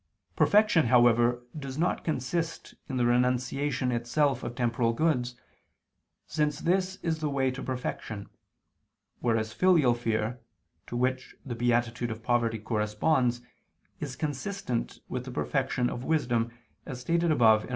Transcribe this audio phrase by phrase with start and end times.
[0.35, 5.35] Perfection, however, does not consist in the renunciation itself of temporal goods;
[6.25, 8.27] since this is the way to perfection:
[9.19, 10.39] whereas filial fear,
[10.87, 13.41] to which the beatitude of poverty corresponds,
[13.99, 16.49] is consistent with the perfection of wisdom,
[16.83, 17.69] as stated above (AA.